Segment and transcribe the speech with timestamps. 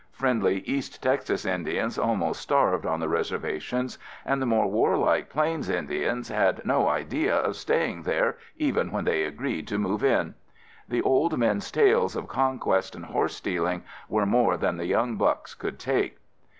[0.13, 6.29] Friendly East Texas Indians almost starved on the reservations, and the more warlike plains tribes
[6.29, 10.33] had no idea of staying there even when they agreed to move in.
[10.89, 15.53] The old men's tales of conquest and horse stealing were more than the young bucks
[15.53, 16.17] could take.